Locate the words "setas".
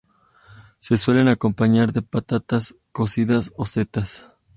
3.67-4.33